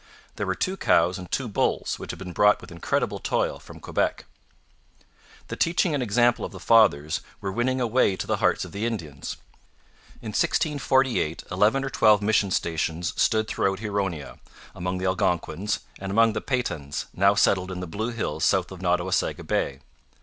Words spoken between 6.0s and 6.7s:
example of the